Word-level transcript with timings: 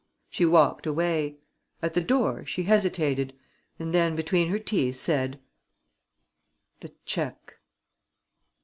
She 0.31 0.47
walked 0.47 0.87
away. 0.87 1.37
At 1.83 1.93
the 1.93 2.01
door, 2.01 2.43
she 2.43 2.63
hesitated 2.63 3.37
and 3.77 3.93
then, 3.93 4.15
between 4.15 4.49
her 4.49 4.57
teeth, 4.57 4.95
said: 4.99 5.39
"The 6.79 6.89
cheque." 7.05 7.59